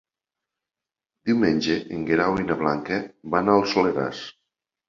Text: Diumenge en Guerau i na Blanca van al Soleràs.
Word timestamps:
Diumenge 1.29 1.77
en 1.97 2.07
Guerau 2.09 2.39
i 2.39 2.47
na 2.49 2.57
Blanca 2.65 3.01
van 3.37 3.55
al 3.59 3.63
Soleràs. 3.75 4.27